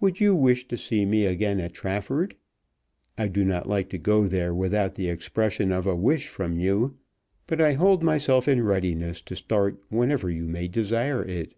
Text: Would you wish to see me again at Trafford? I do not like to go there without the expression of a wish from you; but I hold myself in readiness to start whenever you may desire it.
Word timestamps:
Would 0.00 0.18
you 0.18 0.34
wish 0.34 0.66
to 0.66 0.76
see 0.76 1.06
me 1.06 1.26
again 1.26 1.60
at 1.60 1.74
Trafford? 1.74 2.34
I 3.16 3.28
do 3.28 3.44
not 3.44 3.68
like 3.68 3.88
to 3.90 3.98
go 3.98 4.26
there 4.26 4.52
without 4.52 4.96
the 4.96 5.08
expression 5.08 5.70
of 5.70 5.86
a 5.86 5.94
wish 5.94 6.26
from 6.26 6.58
you; 6.58 6.98
but 7.46 7.60
I 7.60 7.74
hold 7.74 8.02
myself 8.02 8.48
in 8.48 8.64
readiness 8.64 9.20
to 9.20 9.36
start 9.36 9.80
whenever 9.90 10.28
you 10.28 10.48
may 10.48 10.66
desire 10.66 11.22
it. 11.24 11.54